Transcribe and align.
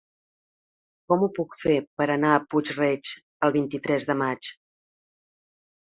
Com 1.13 1.25
ho 1.25 1.29
puc 1.35 1.53
fer 1.65 1.75
per 2.01 2.09
anar 2.15 2.33
a 2.37 2.41
Puig-reig 2.55 3.15
el 3.49 3.57
vint-i-tres 3.61 4.13
de 4.13 4.21
maig? 4.27 4.53